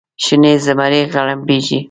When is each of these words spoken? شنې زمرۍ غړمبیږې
شنې 0.23 0.53
زمرۍ 0.65 1.01
غړمبیږې 1.13 1.79